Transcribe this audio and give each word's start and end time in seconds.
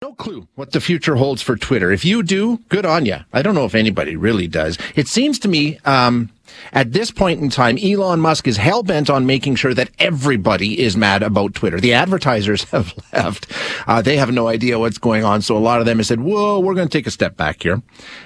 No 0.00 0.14
clue 0.14 0.46
what 0.54 0.70
the 0.70 0.80
future 0.80 1.16
holds 1.16 1.42
for 1.42 1.56
Twitter. 1.56 1.90
If 1.90 2.04
you 2.04 2.22
do, 2.22 2.58
good 2.68 2.86
on 2.86 3.04
you. 3.04 3.16
I 3.32 3.42
don't 3.42 3.56
know 3.56 3.64
if 3.64 3.74
anybody 3.74 4.14
really 4.14 4.46
does. 4.46 4.78
It 4.94 5.08
seems 5.08 5.40
to 5.40 5.48
me, 5.48 5.80
um, 5.84 6.30
at 6.72 6.92
this 6.92 7.10
point 7.10 7.40
in 7.40 7.50
time, 7.50 7.78
Elon 7.78 8.20
Musk 8.20 8.46
is 8.46 8.56
hell 8.56 8.82
bent 8.82 9.10
on 9.10 9.26
making 9.26 9.56
sure 9.56 9.74
that 9.74 9.90
everybody 9.98 10.80
is 10.80 10.96
mad 10.96 11.22
about 11.22 11.54
Twitter. 11.54 11.80
The 11.80 11.94
advertisers 11.94 12.64
have 12.70 12.94
left. 13.12 13.46
Uh, 13.86 14.02
they 14.02 14.16
have 14.16 14.32
no 14.32 14.48
idea 14.48 14.78
what's 14.78 14.98
going 14.98 15.24
on. 15.24 15.42
So 15.42 15.56
a 15.56 15.58
lot 15.58 15.80
of 15.80 15.86
them 15.86 15.98
have 15.98 16.06
said, 16.06 16.20
whoa, 16.20 16.60
we're 16.60 16.74
going 16.74 16.88
to 16.88 16.92
take 16.98 17.06
a 17.06 17.10
step 17.10 17.36
back 17.36 17.62
here. 17.62 17.82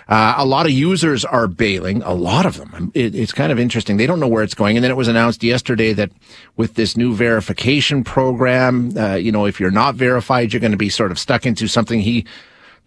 Uh, 0.09 0.35
a 0.37 0.45
lot 0.45 0.67
of 0.67 0.73
users 0.73 1.25
are 1.25 1.47
bailing. 1.47 2.03
A 2.03 2.15
lot 2.15 2.47
of 2.47 2.57
them. 2.59 2.91
It, 2.95 3.15
it's 3.15 3.33
kind 3.33 3.53
of 3.53 3.59
interesting. 3.59 3.97
They 3.97 4.07
don't 4.07 4.21
know 4.21 4.29
where 4.29 4.43
it's 4.43 4.55
going. 4.55 4.77
And 4.77 4.85
then 4.85 4.91
it 4.91 4.97
was 4.97 5.09
announced 5.09 5.43
yesterday 5.43 5.93
that 5.93 6.11
with 6.57 6.75
this 6.75 6.97
new 6.97 7.15
verification 7.15 8.05
program, 8.05 8.97
uh, 8.97 9.15
you 9.15 9.33
know, 9.33 9.47
if 9.47 9.61
you're 9.61 9.71
not 9.71 9.95
verified, 9.95 10.53
you're 10.53 10.61
going 10.61 10.73
to 10.73 10.77
be 10.77 10.89
sort 10.89 11.11
of 11.11 11.19
stuck 11.19 11.47
into 11.47 11.69
something 11.69 12.01
he 12.01 12.27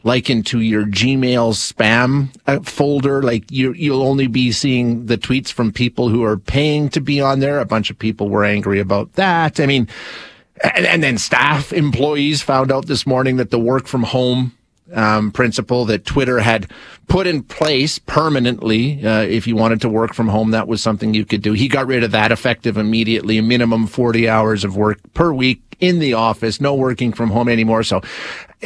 likened 0.05 0.45
into 0.45 0.62
your 0.62 0.86
Gmail 0.86 1.54
spam 1.54 2.30
uh, 2.46 2.59
folder. 2.62 3.21
Like 3.24 3.52
you, 3.52 3.74
you'll 3.74 4.04
only 4.04 4.27
be 4.27 4.52
seeing 4.52 5.07
the 5.07 5.18
tweets 5.18 5.52
from 5.52 5.74
people 5.74 6.10
who 6.10 6.24
are 6.24 6.38
paying 6.38 6.90
to 6.90 7.02
be 7.02 7.20
on 7.20 7.40
there. 7.40 7.60
A 7.60 7.66
bunch 7.66 7.90
of 7.90 7.98
people 7.98 8.30
were 8.30 8.46
angry 8.46 8.80
about 8.80 9.13
that. 9.13 9.60
I 9.60 9.65
mean, 9.65 9.90
and, 10.63 10.85
and 10.85 11.04
then 11.04 11.18
staff 11.18 11.74
employees 11.74 12.41
found 12.41 12.71
out 12.71 12.85
this 12.85 13.07
morning 13.07 13.38
that 13.38 13.49
the 13.49 13.60
work 13.60 13.88
from 13.88 14.04
home 14.04 14.55
um, 14.93 15.32
principle 15.32 15.85
that 15.85 16.05
Twitter 16.05 16.40
had 16.40 16.70
put 17.08 17.26
in 17.26 17.41
place 17.41 17.98
permanently. 17.98 19.04
Uh, 19.04 19.21
if 19.21 19.48
you 19.48 19.55
wanted 19.55 19.82
to 19.82 19.90
work 19.90 20.13
from 20.13 20.27
home, 20.27 20.52
that 20.52 20.68
was 20.68 20.82
something 20.84 21.15
you 21.15 21.26
could 21.26 21.41
do. 21.41 21.54
He 21.54 21.68
got 21.68 21.87
rid 21.87 22.04
of 22.04 22.12
that 22.12 22.32
effective 22.32 22.77
immediately, 22.77 23.40
a 23.40 23.41
minimum 23.41 23.87
40 23.87 24.30
hours 24.30 24.63
of 24.63 24.77
work 24.77 24.99
per 25.15 25.34
week 25.34 25.65
in 25.79 25.99
the 25.99 26.13
office, 26.13 26.62
no 26.62 26.73
working 26.73 27.13
from 27.13 27.29
home 27.29 27.49
anymore. 27.49 27.84
So, 27.84 28.01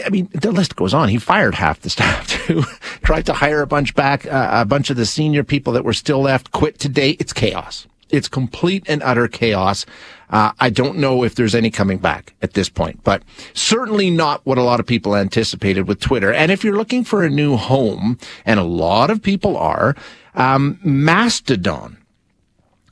I 0.05 0.09
mean, 0.09 0.29
the 0.33 0.51
list 0.51 0.75
goes 0.75 0.93
on. 0.93 1.09
He 1.09 1.17
fired 1.17 1.55
half 1.55 1.81
the 1.81 1.89
staff 1.95 2.27
too, 2.27 2.63
tried 3.03 3.25
to 3.27 3.33
hire 3.33 3.61
a 3.61 3.67
bunch 3.67 3.95
back, 3.95 4.25
uh, 4.25 4.49
a 4.51 4.65
bunch 4.65 4.89
of 4.89 4.97
the 4.97 5.05
senior 5.05 5.43
people 5.43 5.73
that 5.73 5.85
were 5.85 5.93
still 5.93 6.21
left 6.21 6.51
quit 6.51 6.79
today. 6.79 7.11
It's 7.19 7.33
chaos. 7.33 7.87
It's 8.09 8.27
complete 8.27 8.83
and 8.87 9.03
utter 9.03 9.27
chaos. 9.27 9.85
Uh, 10.31 10.51
I 10.59 10.69
don't 10.69 10.97
know 10.97 11.23
if 11.23 11.35
there's 11.35 11.55
any 11.55 11.69
coming 11.69 11.97
back 11.99 12.33
at 12.41 12.53
this 12.53 12.69
point, 12.69 13.03
but 13.03 13.23
certainly 13.53 14.09
not 14.09 14.45
what 14.45 14.57
a 14.57 14.63
lot 14.63 14.79
of 14.79 14.85
people 14.85 15.15
anticipated 15.15 15.87
with 15.87 15.99
Twitter. 15.99 16.31
And 16.31 16.51
if 16.51 16.63
you're 16.63 16.77
looking 16.77 17.03
for 17.03 17.23
a 17.23 17.29
new 17.29 17.55
home, 17.55 18.17
and 18.45 18.59
a 18.59 18.63
lot 18.63 19.09
of 19.09 19.21
people 19.21 19.57
are, 19.57 19.95
um, 20.35 20.79
Mastodon 20.83 21.98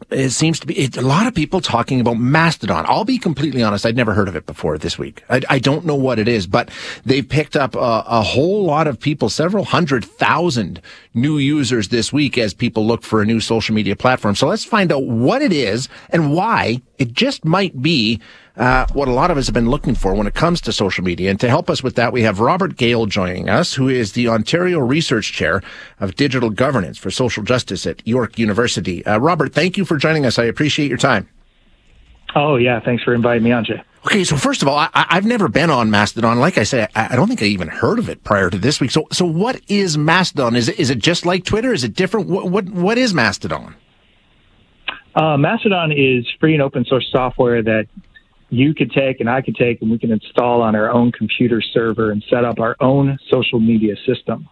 it 0.09 0.29
seems 0.29 0.59
to 0.59 0.67
be 0.67 0.77
it, 0.77 0.97
a 0.97 1.01
lot 1.01 1.27
of 1.27 1.35
people 1.35 1.59
talking 1.59 1.99
about 1.99 2.17
Mastodon. 2.17 2.85
I'll 2.87 3.05
be 3.05 3.17
completely 3.17 3.61
honest. 3.61 3.85
I'd 3.85 3.95
never 3.95 4.13
heard 4.13 4.27
of 4.27 4.35
it 4.35 4.45
before 4.45 4.77
this 4.77 4.97
week. 4.97 5.23
I, 5.29 5.41
I 5.49 5.59
don't 5.59 5.85
know 5.85 5.95
what 5.95 6.19
it 6.19 6.27
is, 6.27 6.47
but 6.47 6.69
they've 7.05 7.27
picked 7.27 7.55
up 7.55 7.75
a, 7.75 8.03
a, 8.07 8.21
whole 8.21 8.63
lot 8.63 8.87
of 8.87 8.99
people, 8.99 9.29
several 9.29 9.65
hundred 9.65 10.05
thousand 10.05 10.81
new 11.13 11.37
users 11.37 11.89
this 11.89 12.13
week 12.13 12.37
as 12.37 12.53
people 12.53 12.85
look 12.85 13.03
for 13.03 13.21
a 13.21 13.25
new 13.25 13.39
social 13.39 13.75
media 13.75 13.95
platform. 13.95 14.35
So 14.35 14.47
let's 14.47 14.65
find 14.65 14.91
out 14.91 15.03
what 15.03 15.41
it 15.41 15.51
is 15.51 15.89
and 16.09 16.33
why 16.33 16.81
it 16.97 17.13
just 17.13 17.45
might 17.45 17.81
be 17.81 18.19
uh, 18.55 18.85
what 18.93 19.07
a 19.07 19.11
lot 19.11 19.29
of 19.31 19.37
us 19.37 19.45
have 19.45 19.53
been 19.53 19.69
looking 19.69 19.95
for 19.95 20.13
when 20.15 20.27
it 20.27 20.33
comes 20.33 20.61
to 20.61 20.71
social 20.71 21.03
media. 21.03 21.29
And 21.29 21.39
to 21.39 21.49
help 21.49 21.69
us 21.69 21.83
with 21.83 21.95
that, 21.95 22.11
we 22.11 22.23
have 22.23 22.39
Robert 22.39 22.75
Gehl 22.75 23.07
joining 23.07 23.49
us, 23.49 23.73
who 23.73 23.87
is 23.87 24.13
the 24.13 24.27
Ontario 24.27 24.79
Research 24.79 25.31
Chair 25.31 25.61
of 25.99 26.15
Digital 26.15 26.49
Governance 26.49 26.97
for 26.97 27.11
Social 27.11 27.43
Justice 27.43 27.85
at 27.85 28.05
York 28.07 28.39
University. 28.39 29.05
Uh, 29.05 29.19
Robert, 29.19 29.53
thank 29.53 29.77
you 29.77 29.85
for 29.85 29.97
joining 29.97 30.25
us. 30.25 30.39
I 30.39 30.45
appreciate 30.45 30.89
your 30.89 30.97
time. 30.97 31.29
Oh, 32.35 32.55
yeah. 32.55 32.79
Thanks 32.79 33.03
for 33.03 33.13
inviting 33.13 33.43
me 33.43 33.51
on, 33.51 33.65
Jay. 33.65 33.81
Okay, 34.05 34.23
so 34.23 34.37
first 34.37 34.61
of 34.61 34.67
all, 34.67 34.77
I, 34.77 34.89
have 35.09 35.25
never 35.25 35.49
been 35.49 35.69
on 35.69 35.89
Mastodon. 35.89 36.39
Like 36.39 36.57
I 36.57 36.63
say, 36.63 36.87
I, 36.95 37.13
I, 37.13 37.15
don't 37.15 37.27
think 37.27 37.41
I 37.41 37.45
even 37.45 37.67
heard 37.67 37.99
of 37.99 38.09
it 38.09 38.23
prior 38.23 38.49
to 38.49 38.57
this 38.57 38.79
week. 38.79 38.91
So, 38.91 39.07
so 39.11 39.25
what 39.25 39.59
is 39.67 39.97
Mastodon? 39.97 40.55
Is 40.55 40.69
it 40.69 40.79
is 40.79 40.89
it 40.89 40.99
just 40.99 41.25
like 41.25 41.43
Twitter? 41.43 41.73
Is 41.73 41.83
it 41.83 41.93
different? 41.93 42.29
What 42.29 42.49
what, 42.49 42.69
what 42.69 42.97
is 42.97 43.13
Mastodon? 43.13 43.75
Uh, 45.17 45.35
Mastodon 45.35 45.91
is 45.91 46.27
free 46.39 46.53
and 46.53 46.61
open 46.61 46.85
source 46.85 47.07
software 47.11 47.63
that 47.63 47.87
you 48.49 48.75
could 48.75 48.91
take 48.91 49.19
and 49.19 49.27
I 49.27 49.41
could 49.41 49.55
take 49.55 49.81
and 49.81 49.89
we 49.89 49.97
can 49.97 50.11
install 50.11 50.61
on 50.61 50.75
our 50.75 50.91
own 50.91 51.11
computer 51.11 51.59
server 51.59 52.11
and 52.11 52.23
set 52.29 52.45
up 52.45 52.59
our 52.59 52.75
own 52.79 53.17
social 53.31 53.59
media 53.59 53.95
system. 54.05 54.47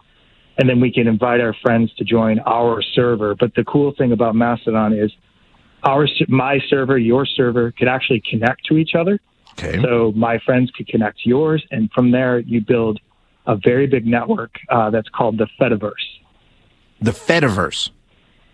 And 0.58 0.68
then 0.68 0.80
we 0.80 0.92
can 0.92 1.08
invite 1.08 1.40
our 1.40 1.54
friends 1.62 1.94
to 1.98 2.04
join 2.04 2.40
our 2.40 2.82
server. 2.82 3.36
But 3.36 3.54
the 3.54 3.64
cool 3.64 3.94
thing 3.96 4.12
about 4.12 4.36
Mastodon 4.36 4.94
is 4.94 5.12
our 5.84 6.08
my 6.30 6.60
server, 6.68 6.98
your 6.98 7.28
server 7.28 7.72
could 7.72 7.88
actually 7.88 8.24
connect 8.28 8.66
to 8.66 8.78
each 8.78 8.96
other. 8.96 9.20
Okay. 9.52 9.80
So 9.84 10.14
my 10.16 10.40
friends 10.40 10.72
could 10.72 10.88
connect 10.88 11.20
to 11.20 11.30
yours, 11.30 11.64
and 11.70 11.92
from 11.92 12.12
there 12.12 12.40
you 12.40 12.60
build 12.60 13.00
a 13.46 13.56
very 13.56 13.86
big 13.86 14.08
network 14.08 14.56
uh, 14.70 14.90
that's 14.90 15.10
called 15.10 15.38
the 15.38 15.48
Fediverse. 15.62 15.94
The 17.02 17.12
Fediverse. 17.12 17.92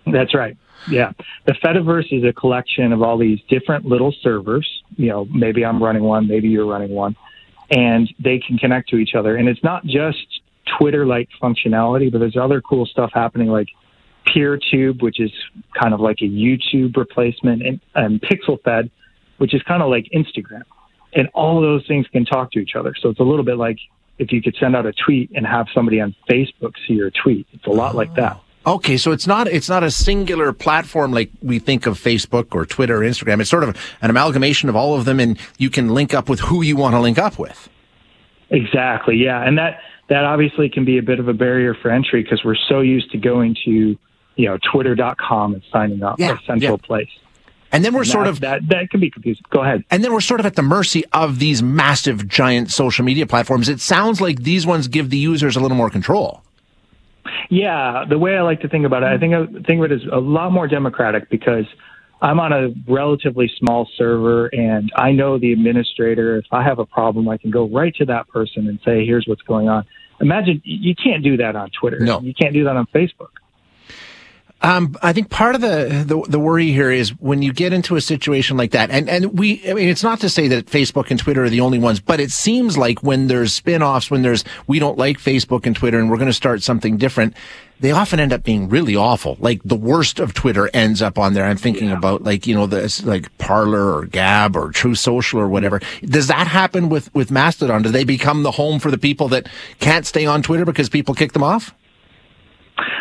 That's 0.06 0.36
right. 0.36 0.58
Yeah. 0.90 1.12
The 1.46 1.54
Fediverse 1.54 2.12
is 2.12 2.24
a 2.24 2.34
collection 2.34 2.92
of 2.94 3.02
all 3.02 3.18
these 3.18 3.40
different 3.50 3.86
little 3.86 4.14
servers. 4.22 4.68
You 4.98 5.10
know, 5.10 5.26
maybe 5.26 5.64
I'm 5.64 5.82
running 5.82 6.04
one, 6.04 6.28
maybe 6.28 6.50
you're 6.50 6.66
running 6.66 6.92
one, 6.92 7.16
and 7.70 8.12
they 8.20 8.40
can 8.40 8.58
connect 8.58 8.90
to 8.90 8.98
each 8.98 9.16
other. 9.16 9.36
And 9.36 9.48
it's 9.48 9.64
not 9.64 9.86
just 9.86 10.42
Twitter 10.78 11.06
like 11.06 11.30
functionality, 11.42 12.12
but 12.12 12.20
there's 12.20 12.38
other 12.38 12.62
cool 12.62 12.86
stuff 12.86 13.12
happening 13.14 13.50
like 13.50 13.68
PeerTube, 14.28 15.02
which 15.02 15.20
is 15.20 15.32
kind 15.80 15.94
of 15.94 16.00
like 16.00 16.18
a 16.22 16.26
YouTube 16.26 16.96
replacement, 16.96 17.66
and, 17.66 17.80
and 17.96 18.22
PixelFed, 18.22 18.90
which 19.38 19.54
is 19.54 19.62
kind 19.64 19.82
of 19.82 19.90
like 19.90 20.08
Instagram. 20.14 20.64
And 21.14 21.28
all 21.34 21.62
those 21.62 21.86
things 21.88 22.08
can 22.08 22.26
talk 22.26 22.52
to 22.54 22.60
each 22.60 22.76
other. 22.76 22.96
So 23.00 23.10
it's 23.10 23.20
a 23.20 23.24
little 23.24 23.44
bit 23.44 23.58
like 23.58 23.78
if 24.18 24.32
you 24.32 24.42
could 24.42 24.56
send 24.60 24.76
out 24.76 24.86
a 24.86 24.94
tweet 24.94 25.32
and 25.36 25.46
have 25.46 25.68
somebody 25.74 26.00
on 26.00 26.16
Facebook 26.30 26.74
see 26.88 26.94
your 26.94 27.12
tweet. 27.12 27.48
It's 27.54 27.66
a 27.66 27.72
lot 27.72 27.96
oh. 27.96 27.98
like 27.98 28.14
that. 28.16 28.40
Okay, 28.66 28.98
so 28.98 29.12
it's 29.12 29.26
not 29.26 29.48
it's 29.48 29.70
not 29.70 29.84
a 29.84 29.90
singular 29.90 30.54
platform 30.54 31.12
like 31.12 31.32
we 31.42 31.58
think 31.58 31.88
of 31.88 32.00
Facebook 32.00 32.54
or 32.54 32.66
Twitter 32.66 32.98
or 32.98 33.00
Instagram. 33.02 33.42
It's 33.42 33.50
sort 33.50 33.64
of 33.64 33.76
an 34.02 34.10
amalgamation 34.10 34.70
of 34.70 34.76
all 34.76 34.96
of 34.96 35.06
them, 35.06 35.20
and 35.20 35.40
you 35.58 35.72
can 35.72 35.90
link 35.90 36.14
up 36.14 36.30
with 36.30 36.40
who 36.42 36.62
you 36.62 36.76
want 36.76 36.94
to 36.94 37.00
link 37.00 37.18
up 37.18 37.40
with. 37.40 37.70
Exactly, 38.52 39.16
yeah, 39.16 39.42
and 39.44 39.58
that 39.58 39.80
that 40.10 40.26
obviously 40.26 40.70
can 40.70 40.86
be 40.86 41.00
a 41.00 41.02
bit 41.02 41.20
of 41.20 41.28
a 41.28 41.34
barrier 41.34 41.74
for 41.74 41.90
entry 41.90 42.22
because 42.22 42.44
we're 42.44 42.56
so 42.70 42.82
used 42.82 43.10
to 43.12 43.18
going 43.18 43.56
to 43.66 43.98
you 44.36 44.46
know 44.46 44.60
Twitter.com 44.72 45.56
and 45.56 45.64
signing 45.72 46.04
up 46.04 46.20
yeah, 46.20 46.38
a 46.38 46.46
central 46.46 46.80
yeah. 46.80 46.88
place. 46.88 47.10
And 47.72 47.84
then 47.84 47.94
we're 47.94 48.02
and 48.02 48.10
sort 48.10 48.26
that, 48.26 48.30
of 48.30 48.40
that 48.42 48.70
that 48.70 48.90
can 48.92 49.00
be 49.00 49.10
confusing. 49.10 49.44
Go 49.50 49.64
ahead. 49.64 49.84
And 49.90 50.04
then 50.04 50.14
we're 50.14 50.22
sort 50.22 50.40
of 50.40 50.46
at 50.46 50.56
the 50.56 50.62
mercy 50.62 51.04
of 51.14 51.40
these 51.40 51.64
massive, 51.64 52.28
giant 52.28 52.70
social 52.70 53.04
media 53.06 53.26
platforms. 53.26 53.70
It 53.70 53.80
sounds 53.80 54.22
like 54.22 54.44
these 54.44 54.68
ones 54.68 54.88
give 54.88 55.10
the 55.10 55.18
users 55.18 55.56
a 55.56 55.60
little 55.60 55.78
more 55.78 55.90
control. 55.90 56.44
Yeah, 57.50 58.06
the 58.08 58.18
way 58.18 58.36
I 58.36 58.42
like 58.42 58.62
to 58.62 58.70
think 58.70 58.86
about 58.86 59.04
it, 59.04 59.08
I 59.08 59.18
think 59.18 59.34
I 59.34 59.46
think 59.68 59.84
of 59.84 59.92
it 59.92 59.92
as 59.92 60.02
a 60.12 60.20
lot 60.20 60.52
more 60.52 60.68
democratic 60.68 61.30
because 61.30 61.66
I'm 62.22 62.40
on 62.40 62.54
a 62.54 62.70
relatively 62.88 63.52
small 63.58 63.90
server 63.98 64.48
and 64.48 64.92
I 64.96 65.12
know 65.12 65.40
the 65.40 65.52
administrator. 65.54 66.38
If 66.38 66.46
I 66.52 66.64
have 66.64 66.80
a 66.80 66.86
problem, 66.86 67.28
I 67.30 67.38
can 67.38 67.52
go 67.52 67.68
right 67.68 67.94
to 67.96 68.06
that 68.06 68.28
person 68.28 68.68
and 68.68 68.80
say, 68.86 69.06
"Here's 69.06 69.26
what's 69.28 69.42
going 69.42 69.70
on." 69.70 69.86
Imagine 70.20 70.62
you 70.64 70.94
can't 70.96 71.24
do 71.24 71.38
that 71.38 71.56
on 71.56 71.72
Twitter. 71.72 72.00
No, 72.00 72.22
you 72.22 72.34
can't 72.34 72.54
do 72.54 72.64
that 72.66 72.76
on 72.76 72.86
Facebook. 72.94 73.41
Um, 74.64 74.96
I 75.02 75.12
think 75.12 75.30
part 75.30 75.56
of 75.56 75.62
the, 75.62 76.04
the, 76.06 76.22
the 76.30 76.40
worry 76.40 76.72
here 76.72 76.92
is 76.92 77.10
when 77.20 77.42
you 77.42 77.52
get 77.52 77.74
into 77.74 77.96
a 77.96 78.02
situation 78.02 78.58
like 78.58 78.72
that, 78.72 78.92
and 78.92 79.10
and 79.10 79.38
we, 79.38 79.68
I 79.70 79.74
mean, 79.74 79.90
it's 79.90 80.04
not 80.04 80.20
to 80.20 80.30
say 80.30 80.48
that 80.50 80.68
Facebook 80.68 81.10
and 81.10 81.20
Twitter 81.20 81.44
are 81.44 81.50
the 81.50 81.62
only 81.62 81.80
ones, 81.80 82.00
but 82.00 82.20
it 82.20 82.32
seems 82.32 82.78
like 82.78 83.02
when 83.02 83.28
there's 83.28 83.54
spin-offs, 83.54 84.12
when 84.12 84.22
there's 84.22 84.44
we 84.68 84.78
don't 84.78 85.00
like 85.00 85.18
Facebook 85.18 85.66
and 85.66 85.76
Twitter, 85.76 86.00
and 86.00 86.12
we're 86.12 86.18
going 86.18 86.28
to 86.28 86.34
start 86.34 86.62
something 86.62 86.98
different, 86.98 87.36
they 87.80 87.92
often 87.92 88.20
end 88.20 88.32
up 88.32 88.44
being 88.44 88.70
really 88.70 88.96
awful. 88.96 89.36
Like 89.40 89.62
the 89.66 89.76
worst 89.76 90.20
of 90.20 90.36
Twitter 90.36 90.70
ends 90.76 91.02
up 91.02 91.18
on 91.18 91.34
there. 91.34 91.46
I'm 91.46 91.58
thinking 91.58 91.90
yeah. 91.90 91.98
about 91.98 92.24
like 92.24 92.46
you 92.46 92.54
know 92.54 92.68
this 92.68 93.04
like 93.04 93.36
Parler 93.40 93.96
or 93.96 94.06
Gab 94.06 94.56
or 94.56 94.72
Truth 94.72 95.00
Social 95.00 95.40
or 95.40 95.48
whatever. 95.48 95.82
Does 96.04 96.28
that 96.28 96.46
happen 96.46 96.90
with 96.90 97.14
with 97.16 97.32
Mastodon? 97.32 97.82
Do 97.82 97.90
they 97.90 98.04
become 98.04 98.44
the 98.44 98.52
home 98.52 98.80
for 98.80 98.92
the 98.92 99.00
people 99.00 99.28
that 99.30 99.50
can't 99.80 100.06
stay 100.06 100.28
on 100.28 100.44
Twitter 100.44 100.66
because 100.66 100.88
people 100.88 101.16
kick 101.16 101.34
them 101.34 101.44
off? 101.44 101.74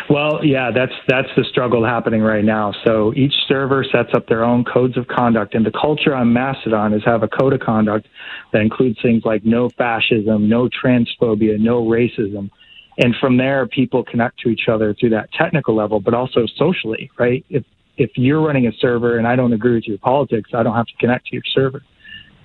Well, 0.09 0.43
yeah, 0.43 0.71
that's 0.73 0.93
that's 1.07 1.29
the 1.35 1.43
struggle 1.45 1.85
happening 1.85 2.21
right 2.21 2.43
now. 2.43 2.73
So 2.85 3.13
each 3.15 3.33
server 3.47 3.83
sets 3.83 4.09
up 4.13 4.27
their 4.27 4.43
own 4.43 4.63
codes 4.63 4.97
of 4.97 5.07
conduct, 5.07 5.55
and 5.55 5.65
the 5.65 5.71
culture 5.71 6.13
on 6.13 6.33
Mastodon 6.33 6.93
is 6.93 7.03
have 7.05 7.23
a 7.23 7.27
code 7.27 7.53
of 7.53 7.59
conduct 7.59 8.07
that 8.53 8.61
includes 8.61 8.99
things 9.01 9.23
like 9.25 9.45
no 9.45 9.69
fascism, 9.69 10.49
no 10.49 10.69
transphobia, 10.69 11.59
no 11.59 11.83
racism, 11.83 12.49
and 12.97 13.15
from 13.19 13.37
there 13.37 13.67
people 13.67 14.03
connect 14.03 14.39
to 14.39 14.49
each 14.49 14.67
other 14.67 14.93
through 14.93 15.09
that 15.11 15.31
technical 15.33 15.75
level, 15.75 15.99
but 15.99 16.13
also 16.13 16.45
socially, 16.57 17.09
right? 17.17 17.45
If 17.49 17.63
if 17.97 18.11
you're 18.15 18.41
running 18.41 18.67
a 18.67 18.71
server 18.79 19.17
and 19.17 19.27
I 19.27 19.35
don't 19.35 19.53
agree 19.53 19.75
with 19.75 19.87
your 19.87 19.97
politics, 19.97 20.51
I 20.53 20.63
don't 20.63 20.75
have 20.75 20.87
to 20.87 20.95
connect 20.99 21.27
to 21.27 21.35
your 21.35 21.43
server. 21.53 21.81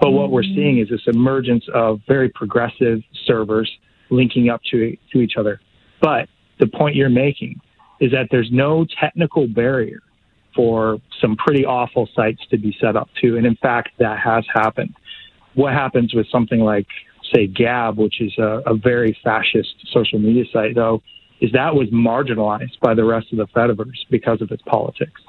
But 0.00 0.10
what 0.10 0.30
we're 0.30 0.42
mm-hmm. 0.42 0.54
seeing 0.54 0.78
is 0.78 0.88
this 0.88 1.06
emergence 1.06 1.64
of 1.72 2.00
very 2.06 2.28
progressive 2.28 3.00
servers 3.26 3.70
linking 4.10 4.50
up 4.50 4.60
to 4.70 4.96
to 5.12 5.20
each 5.20 5.34
other. 5.38 5.60
But 6.00 6.28
the 6.58 6.66
point 6.66 6.96
you're 6.96 7.08
making 7.08 7.60
is 8.00 8.12
that 8.12 8.28
there's 8.30 8.50
no 8.50 8.86
technical 9.00 9.46
barrier 9.46 10.00
for 10.54 10.98
some 11.20 11.36
pretty 11.36 11.64
awful 11.64 12.08
sites 12.14 12.40
to 12.50 12.58
be 12.58 12.76
set 12.80 12.96
up 12.96 13.08
to. 13.22 13.36
And 13.36 13.46
in 13.46 13.56
fact, 13.56 13.90
that 13.98 14.18
has 14.18 14.44
happened. 14.52 14.94
What 15.54 15.72
happens 15.72 16.14
with 16.14 16.26
something 16.30 16.60
like, 16.60 16.86
say, 17.34 17.46
Gab, 17.46 17.98
which 17.98 18.20
is 18.20 18.32
a, 18.38 18.62
a 18.66 18.74
very 18.74 19.16
fascist 19.22 19.74
social 19.92 20.18
media 20.18 20.44
site, 20.52 20.74
though, 20.74 21.02
is 21.40 21.52
that 21.52 21.74
was 21.74 21.88
marginalized 21.88 22.80
by 22.80 22.94
the 22.94 23.04
rest 23.04 23.32
of 23.32 23.38
the 23.38 23.46
Fediverse 23.48 24.06
because 24.10 24.40
of 24.40 24.50
its 24.50 24.62
politics. 24.62 25.20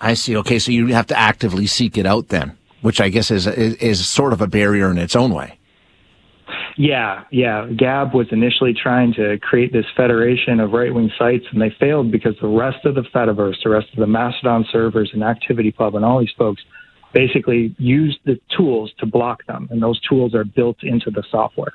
I 0.00 0.14
see. 0.14 0.36
Okay, 0.36 0.58
so 0.58 0.72
you 0.72 0.88
have 0.88 1.06
to 1.08 1.18
actively 1.18 1.66
seek 1.66 1.96
it 1.96 2.06
out 2.06 2.28
then, 2.28 2.58
which 2.80 3.00
I 3.00 3.08
guess 3.08 3.30
is, 3.30 3.46
is, 3.46 3.74
is 3.76 4.08
sort 4.08 4.32
of 4.32 4.40
a 4.40 4.48
barrier 4.48 4.90
in 4.90 4.98
its 4.98 5.14
own 5.14 5.32
way. 5.32 5.58
Yeah, 6.76 7.24
yeah. 7.30 7.66
Gab 7.76 8.14
was 8.14 8.28
initially 8.30 8.74
trying 8.74 9.12
to 9.14 9.38
create 9.38 9.72
this 9.72 9.84
federation 9.96 10.60
of 10.60 10.72
right 10.72 10.92
wing 10.92 11.10
sites, 11.18 11.44
and 11.52 11.60
they 11.60 11.74
failed 11.78 12.10
because 12.10 12.34
the 12.40 12.48
rest 12.48 12.84
of 12.84 12.94
the 12.94 13.02
Fediverse, 13.14 13.56
the 13.62 13.70
rest 13.70 13.88
of 13.92 13.98
the 13.98 14.06
Mastodon 14.06 14.64
servers 14.72 15.10
and 15.12 15.22
ActivityPub 15.22 15.94
and 15.94 16.04
all 16.04 16.20
these 16.20 16.32
folks 16.36 16.62
basically 17.12 17.74
used 17.78 18.18
the 18.24 18.40
tools 18.56 18.90
to 18.98 19.06
block 19.06 19.44
them, 19.46 19.68
and 19.70 19.82
those 19.82 20.00
tools 20.08 20.34
are 20.34 20.44
built 20.44 20.82
into 20.82 21.10
the 21.10 21.22
software. 21.30 21.72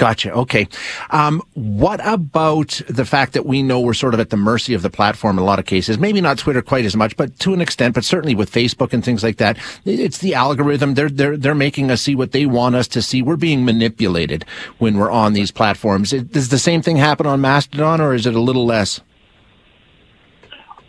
Gotcha. 0.00 0.32
Okay. 0.32 0.66
Um, 1.10 1.42
what 1.52 2.00
about 2.02 2.80
the 2.88 3.04
fact 3.04 3.34
that 3.34 3.44
we 3.44 3.62
know 3.62 3.80
we're 3.80 3.92
sort 3.92 4.14
of 4.14 4.20
at 4.20 4.30
the 4.30 4.36
mercy 4.38 4.72
of 4.72 4.80
the 4.80 4.88
platform 4.88 5.36
in 5.36 5.42
a 5.42 5.44
lot 5.44 5.58
of 5.58 5.66
cases? 5.66 5.98
Maybe 5.98 6.22
not 6.22 6.38
Twitter 6.38 6.62
quite 6.62 6.86
as 6.86 6.96
much, 6.96 7.18
but 7.18 7.38
to 7.40 7.52
an 7.52 7.60
extent, 7.60 7.94
but 7.94 8.02
certainly 8.02 8.34
with 8.34 8.50
Facebook 8.50 8.94
and 8.94 9.04
things 9.04 9.22
like 9.22 9.36
that. 9.36 9.58
It's 9.84 10.16
the 10.16 10.32
algorithm. 10.32 10.94
They're, 10.94 11.10
they're, 11.10 11.36
they're 11.36 11.54
making 11.54 11.90
us 11.90 12.00
see 12.00 12.14
what 12.14 12.32
they 12.32 12.46
want 12.46 12.76
us 12.76 12.88
to 12.88 13.02
see. 13.02 13.20
We're 13.20 13.36
being 13.36 13.62
manipulated 13.66 14.46
when 14.78 14.96
we're 14.96 15.10
on 15.10 15.34
these 15.34 15.50
platforms. 15.50 16.12
Does 16.12 16.48
the 16.48 16.58
same 16.58 16.80
thing 16.80 16.96
happen 16.96 17.26
on 17.26 17.42
Mastodon 17.42 18.00
or 18.00 18.14
is 18.14 18.24
it 18.24 18.34
a 18.34 18.40
little 18.40 18.64
less? 18.64 19.02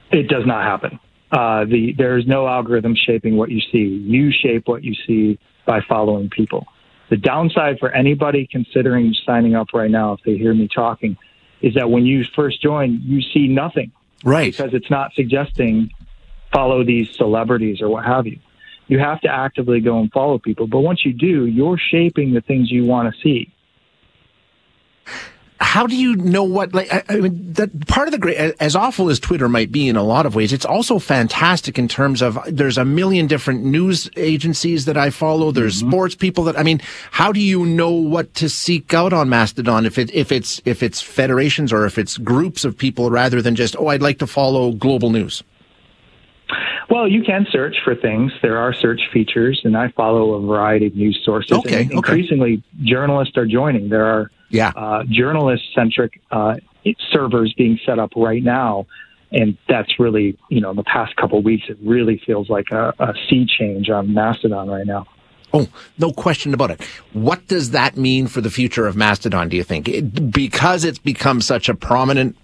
It 0.10 0.30
does 0.30 0.46
not 0.46 0.64
happen. 0.64 1.02
Uh, 1.34 1.66
the, 1.66 1.94
there's 1.98 2.26
no 2.26 2.48
algorithm 2.48 2.96
shaping 2.96 3.36
what 3.36 3.52
you 3.52 3.60
see. 3.74 4.06
You 4.08 4.32
shape 4.32 4.70
what 4.70 4.86
you 4.86 4.96
see 5.06 5.38
by 5.66 5.82
following 5.90 6.30
people. 6.30 6.66
The 7.12 7.18
downside 7.18 7.78
for 7.78 7.92
anybody 7.92 8.48
considering 8.50 9.14
signing 9.26 9.54
up 9.54 9.68
right 9.74 9.92
now, 9.92 10.14
if 10.14 10.22
they 10.26 10.38
hear 10.38 10.54
me 10.54 10.70
talking, 10.74 11.18
is 11.62 11.74
that 11.74 11.90
when 11.90 12.06
you 12.06 12.24
first 12.34 12.62
join, 12.62 13.02
you 13.04 13.22
see 13.22 13.50
nothing. 13.50 13.92
Right. 14.24 14.54
Because 14.54 14.74
it's 14.74 14.90
not 14.90 15.12
suggesting 15.14 15.92
follow 16.54 16.86
these 16.86 17.14
celebrities 17.18 17.82
or 17.82 17.90
what 17.90 18.06
have 18.06 18.28
you. 18.28 18.40
You 18.88 19.00
have 19.00 19.20
to 19.22 19.28
actively 19.28 19.82
go 19.82 20.00
and 20.00 20.10
follow 20.10 20.40
people. 20.40 20.68
But 20.68 20.80
once 20.80 21.06
you 21.06 21.12
do, 21.12 21.48
you're 21.48 21.78
shaping 21.78 22.34
the 22.34 22.40
things 22.40 22.72
you 22.72 22.86
want 22.86 23.14
to 23.14 23.22
see 23.22 23.54
how 25.62 25.86
do 25.86 25.96
you 25.96 26.16
know 26.16 26.44
what 26.44 26.74
like 26.74 26.92
I, 26.92 27.04
I, 27.08 27.16
mean 27.18 27.54
that 27.54 27.88
part 27.88 28.08
of 28.08 28.12
the 28.12 28.18
great 28.18 28.36
as 28.60 28.76
awful 28.76 29.10
as 29.10 29.20
twitter 29.20 29.48
might 29.48 29.72
be 29.72 29.88
in 29.88 29.96
a 29.96 30.04
lot 30.04 30.26
of 30.26 30.34
ways 30.36 30.52
it's 30.52 30.66
also 30.66 30.98
fantastic 30.98 31.78
in 31.78 31.88
terms 31.88 32.22
of 32.22 32.40
there's 32.48 32.78
a 32.78 32.84
million 32.84 33.28
different 33.28 33.64
news 33.64 34.10
agencies 34.18 34.86
that 34.86 34.98
i 34.98 35.10
follow 35.12 35.52
there's 35.52 35.80
mm-hmm. 35.80 35.92
sports 35.92 36.16
people 36.16 36.44
that 36.44 36.58
i 36.58 36.64
mean 36.64 36.82
how 37.12 37.32
do 37.32 37.40
you 37.40 37.66
know 37.66 37.92
what 37.92 38.34
to 38.34 38.50
seek 38.50 38.94
out 38.94 39.14
on 39.14 39.30
mastodon 39.30 39.86
if 39.86 39.98
it 39.98 40.14
if 40.14 40.32
it's 40.32 40.60
if 40.66 40.82
it's 40.82 41.00
federations 41.00 41.72
or 41.72 41.86
if 41.86 41.98
it's 41.98 42.18
groups 42.18 42.66
of 42.66 42.78
people 42.78 43.12
rather 43.12 43.42
than 43.42 43.56
just 43.56 43.76
oh 43.78 43.88
i'd 43.88 44.02
like 44.02 44.18
to 44.18 44.28
follow 44.28 44.72
global 44.72 45.12
news 45.12 45.44
well, 46.90 47.08
you 47.08 47.24
can 47.24 47.48
search 47.50 47.78
for 47.86 47.96
things. 47.96 48.34
There 48.42 48.58
are 48.58 48.74
search 48.74 49.00
features, 49.14 49.62
and 49.64 49.78
I 49.78 49.94
follow 49.96 50.34
a 50.34 50.46
variety 50.46 50.88
of 50.88 50.96
news 50.96 51.22
sources. 51.24 51.54
Okay, 51.60 51.84
and 51.84 51.92
increasingly, 51.94 52.56
okay. 52.56 52.84
journalists 52.84 53.38
are 53.38 53.46
joining. 53.46 53.88
There 53.88 54.06
are 54.06 54.30
yeah. 54.52 54.72
uh, 54.76 55.04
journalist 55.10 55.64
centric 55.74 56.22
uh, 56.32 56.56
servers 57.12 57.54
being 57.58 57.80
set 57.86 58.00
up 58.00 58.12
right 58.16 58.44
now. 58.44 58.86
And 59.32 59.58
that's 59.70 59.98
really, 59.98 60.38
you 60.50 60.60
know, 60.60 60.72
in 60.72 60.76
the 60.76 60.84
past 60.84 61.16
couple 61.16 61.40
of 61.40 61.46
weeks, 61.46 61.64
it 61.70 61.78
really 61.82 62.22
feels 62.26 62.50
like 62.50 62.72
a, 62.72 62.94
a 63.00 63.14
sea 63.30 63.46
change 63.46 63.90
on 63.90 64.14
Mastodon 64.14 64.70
right 64.70 64.86
now. 64.86 65.08
Oh, 65.54 65.68
no 65.98 66.12
question 66.12 66.54
about 66.54 66.72
it. 66.72 66.82
What 67.14 67.48
does 67.48 67.72
that 67.72 67.98
mean 67.98 68.28
for 68.28 68.42
the 68.42 68.50
future 68.50 68.88
of 68.88 68.96
Mastodon, 68.96 69.50
do 69.50 69.58
you 69.58 69.64
think? 69.64 69.88
It, 69.88 70.32
because 70.32 70.86
it's 70.86 71.00
become 71.00 71.42
such 71.42 71.70
a 71.70 71.76
prominent 71.76 72.38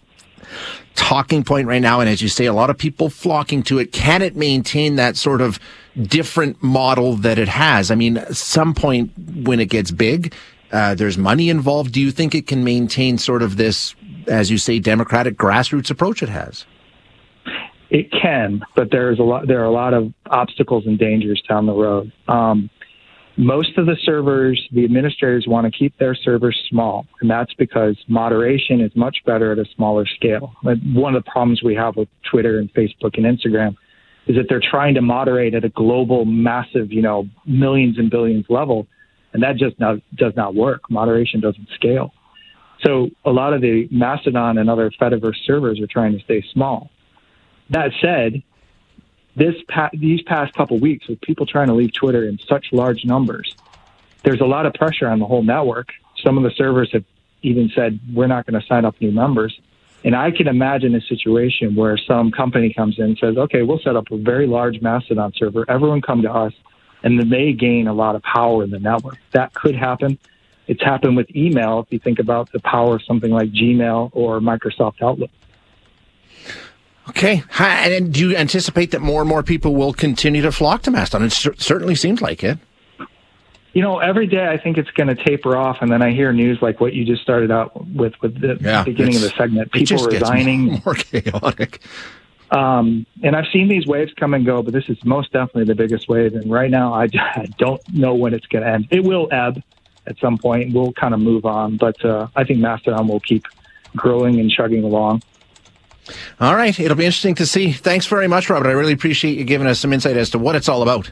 talking 0.96 1.44
point 1.44 1.68
right 1.68 1.82
now, 1.82 2.00
and 2.00 2.10
as 2.10 2.22
you 2.22 2.30
say, 2.30 2.46
a 2.46 2.54
lot 2.54 2.70
of 2.70 2.78
people 2.78 3.10
flocking 3.10 3.64
to 3.64 3.80
it, 3.80 3.92
can 3.92 4.22
it 4.22 4.36
maintain 4.36 4.96
that 4.96 5.16
sort 5.16 5.42
of 5.42 5.60
different 6.02 6.62
model 6.62 7.16
that 7.16 7.38
it 7.38 7.48
has? 7.48 7.92
I 7.92 7.96
mean, 7.96 8.24
some 8.32 8.74
point 8.74 9.12
when 9.44 9.60
it 9.60 9.70
gets 9.70 9.92
big, 9.92 10.34
uh, 10.72 10.96
there's 10.96 11.18
money 11.18 11.50
involved. 11.50 11.94
Do 11.94 12.02
you 12.02 12.12
think 12.12 12.36
it 12.36 12.48
can 12.48 12.64
maintain 12.64 13.18
sort 13.18 13.42
of 13.42 13.58
this, 13.58 13.96
as 14.28 14.52
you 14.52 14.58
say, 14.58 14.80
democratic 14.80 15.38
grassroots 15.38 15.90
approach 15.90 16.22
it 16.22 16.30
has? 16.30 16.66
It 17.90 18.12
can, 18.12 18.62
but 18.76 18.90
there's 18.92 19.20
a 19.20 19.24
lot. 19.24 19.48
There 19.48 19.62
are 19.62 19.66
a 19.66 19.72
lot 19.72 19.94
of 19.94 20.14
obstacles 20.30 20.86
and 20.86 21.00
dangers 21.00 21.42
down 21.48 21.66
the 21.66 21.74
road. 21.74 22.12
Um, 22.28 22.70
most 23.38 23.78
of 23.78 23.86
the 23.86 23.96
servers, 24.04 24.62
the 24.74 24.84
administrators 24.84 25.46
want 25.48 25.72
to 25.72 25.78
keep 25.78 25.98
their 26.00 26.16
servers 26.16 26.60
small, 26.70 27.06
and 27.22 27.30
that's 27.30 27.54
because 27.54 27.96
moderation 28.08 28.82
is 28.82 28.92
much 28.96 29.18
better 29.26 29.52
at 29.52 29.60
a 29.60 29.66
smaller 29.76 30.06
scale. 30.06 30.54
One 30.64 31.16
of 31.16 31.24
the 31.24 31.32
problems 31.32 31.62
we 31.64 31.76
have 31.76 31.96
with 31.96 32.10
Twitter 32.30 32.60
and 32.60 32.74
Facebook 32.74 33.16
and 33.16 33.26
Instagram 33.26 33.78
is 34.26 34.36
that 34.36 34.48
they're 34.50 34.60
trying 34.60 34.96
to 34.96 35.02
moderate 35.02 35.54
at 35.54 35.64
a 35.64 35.70
global, 35.70 36.26
massive, 36.26 36.92
you 36.92 37.02
know, 37.02 37.30
millions 37.46 37.98
and 37.98 38.10
billions 38.10 38.46
level 38.50 38.88
and 39.38 39.44
that 39.44 39.56
just 39.56 39.80
not, 39.80 40.00
does 40.16 40.36
not 40.36 40.56
work. 40.56 40.90
Moderation 40.90 41.40
doesn't 41.42 41.70
scale. 41.76 42.12
So 42.84 43.12
a 43.24 43.30
lot 43.30 43.54
of 43.54 43.62
the 43.62 43.88
Mastodon 43.92 44.58
and 44.58 44.68
other 44.68 44.90
Fediverse 45.00 45.36
servers 45.46 45.80
are 45.80 45.86
trying 45.86 46.18
to 46.18 46.24
stay 46.24 46.44
small. 46.54 46.90
That 47.70 47.92
said, 48.02 48.42
this 49.36 49.54
pa- 49.68 49.92
these 49.94 50.24
past 50.24 50.56
couple 50.56 50.80
weeks 50.80 51.08
with 51.08 51.22
people 51.22 51.46
trying 51.46 51.68
to 51.68 51.76
leave 51.76 51.94
Twitter 51.94 52.28
in 52.28 52.40
such 52.50 52.66
large 52.72 53.06
numbers, 53.06 53.56
there's 54.24 54.42
a 54.42 54.46
lot 54.46 54.66
of 54.66 54.74
pressure 54.74 55.08
on 55.08 55.20
the 55.20 55.28
whole 55.28 55.44
network. 55.44 55.90
Some 56.26 56.40
of 56.40 56.44
the 56.44 56.52
servers 56.58 56.90
have 56.94 57.06
even 57.44 57.70
said 57.76 58.00
we're 58.12 58.26
not 58.26 58.48
going 58.48 58.60
to 58.60 58.66
sign 58.66 58.86
up 58.86 59.00
new 59.00 59.12
members. 59.12 59.56
And 60.04 60.16
I 60.16 60.32
can 60.32 60.48
imagine 60.48 60.96
a 60.96 61.02
situation 61.02 61.76
where 61.76 61.96
some 61.96 62.32
company 62.32 62.74
comes 62.74 62.98
in 62.98 63.06
and 63.06 63.18
says, 63.20 63.38
okay, 63.38 63.62
we'll 63.62 63.82
set 63.84 63.96
up 63.96 64.10
a 64.10 64.18
very 64.18 64.48
large 64.48 64.82
Mastodon 64.82 65.32
server. 65.36 65.64
Everyone 65.70 66.02
come 66.02 66.24
to 66.24 66.32
us 66.32 66.54
and 67.04 67.20
then 67.20 67.30
they 67.30 67.54
gain 67.54 67.88
a 67.88 67.94
lot 67.94 68.16
of 68.16 68.24
power 68.24 68.64
in 68.64 68.72
the 68.72 68.80
network. 68.80 69.18
That 69.34 69.54
could 69.54 69.76
happen. 69.76 70.18
It's 70.68 70.84
happened 70.84 71.16
with 71.16 71.34
email 71.36 71.80
if 71.80 71.88
you 71.92 72.00
think 72.00 72.20
about 72.20 72.52
the 72.52 72.60
power 72.60 72.96
of 72.96 73.04
something 73.04 73.32
like 73.32 73.52
Gmail 73.52 74.10
or 74.14 74.40
Microsoft 74.40 75.02
Outlook. 75.02 75.32
Okay. 77.10 77.44
And 77.58 78.14
do 78.14 78.30
you 78.30 78.36
anticipate 78.36 78.92
that 78.92 79.02
more 79.02 79.22
and 79.22 79.30
more 79.30 79.44
people 79.44 79.76
will 79.76 79.94
continue 79.94 80.42
to 80.42 80.52
flock 80.52 80.82
to 80.84 80.92
Mastodon? 80.92 81.28
It 81.28 81.34
certainly 81.34 81.96
seems 81.96 82.22
like 82.22 82.44
it. 82.44 82.60
You 83.74 83.82
know, 83.84 84.00
every 84.00 84.28
day 84.28 84.48
I 84.48 84.58
think 84.58 84.78
it's 84.78 84.90
going 84.92 85.08
to 85.08 85.16
taper 85.16 85.56
off, 85.56 85.78
and 85.82 85.92
then 85.92 86.02
I 86.02 86.12
hear 86.12 86.34
news 86.34 86.58
like 86.62 86.82
what 86.82 86.94
you 86.94 87.06
just 87.06 87.22
started 87.22 87.52
out 87.52 87.88
with 87.88 88.14
with 88.24 88.42
the 88.42 88.58
yeah, 88.60 88.84
beginning 88.84 89.16
of 89.18 89.22
the 89.22 89.30
segment. 89.30 89.72
People 89.72 90.04
resigning. 90.04 90.82
more 90.86 90.96
chaotic. 90.96 91.80
Um, 92.52 93.06
and 93.24 93.36
I've 93.36 93.48
seen 93.52 93.68
these 93.68 93.86
waves 93.86 94.14
come 94.14 94.34
and 94.34 94.46
go, 94.46 94.62
but 94.62 94.74
this 94.74 94.88
is 94.88 94.98
most 95.04 95.34
definitely 95.34 95.66
the 95.66 95.76
biggest 95.76 96.08
wave. 96.08 96.34
And 96.34 96.50
right 96.52 96.72
now, 96.72 96.94
I, 96.94 97.04
I 97.14 97.48
don't 97.58 97.82
know 97.94 98.16
when 98.16 98.34
it's 98.34 98.48
going 98.48 98.64
to 98.64 98.70
end. 98.70 98.88
It 98.92 99.04
will 99.04 99.28
ebb 99.32 99.62
at 100.06 100.18
some 100.20 100.38
point. 100.38 100.74
We'll 100.74 100.94
kind 100.94 101.14
of 101.14 101.20
move 101.20 101.46
on, 101.46 101.78
but 101.78 102.04
uh, 102.06 102.28
I 102.36 102.44
think 102.44 102.60
Mastodon 102.60 103.08
will 103.08 103.20
keep 103.20 103.46
growing 103.96 104.40
and 104.40 104.50
chugging 104.50 104.84
along. 104.84 105.22
All 106.40 106.56
right. 106.56 106.78
It'll 106.80 106.96
be 106.96 107.06
interesting 107.06 107.36
to 107.36 107.46
see. 107.46 107.74
Thanks 107.74 108.06
very 108.06 108.28
much, 108.28 108.50
Robert. 108.50 108.70
I 108.70 108.72
really 108.72 108.94
appreciate 108.94 109.38
you 109.38 109.44
giving 109.44 109.68
us 109.68 109.80
some 109.80 109.92
insight 109.92 110.16
as 110.16 110.30
to 110.30 110.40
what 110.40 110.56
it's 110.56 110.70
all 110.70 110.82
about. 110.82 111.12